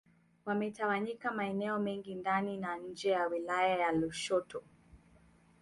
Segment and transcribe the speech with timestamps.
[0.45, 4.63] Wametawanyika maeneo mengi ndani na nje ya wilaya ya Lushoto